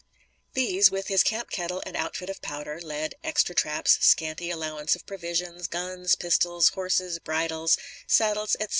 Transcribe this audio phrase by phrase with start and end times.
[0.53, 5.05] These, with his camp kettle and outfit of powder, lead, extra traps, scanty allowance of
[5.05, 7.77] provisions, guns, pistols, horses, bridles,
[8.07, 8.69] saddles, etc.